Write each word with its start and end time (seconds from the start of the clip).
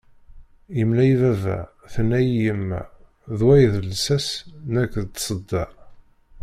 Yemla-yi 0.77 1.15
baba, 1.21 1.57
tenna-yi 1.93 2.35
yemma, 2.45 2.81
d 3.37 3.39
wa 3.45 3.53
i 3.65 3.67
d 3.73 3.75
lsas 3.91 4.27
nekk 4.73 4.93
d 5.03 5.05
tsedda. 5.11 5.65